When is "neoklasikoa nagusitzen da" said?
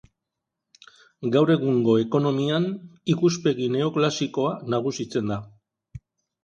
3.77-5.41